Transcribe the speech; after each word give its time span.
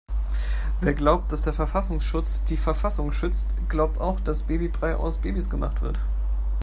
Wer 0.79 0.95
glaubt, 0.95 1.31
dass 1.31 1.43
der 1.43 1.53
Verfassungsschutz 1.53 2.43
die 2.45 2.57
Verfassung 2.57 3.11
schützt, 3.11 3.55
glaubt 3.69 4.01
auch 4.01 4.19
dass 4.19 4.41
Babybrei 4.41 4.95
aus 4.95 5.19
Babys 5.19 5.47
gemacht 5.47 5.83
wird. 5.83 5.99